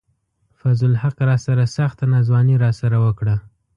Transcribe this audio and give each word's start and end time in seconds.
فضل 0.59 0.87
الحق 0.91 1.15
راسره 1.29 1.65
سخته 1.77 2.03
ناځواني 2.13 2.55
راسره 2.63 2.97
وڪړه 3.05 3.35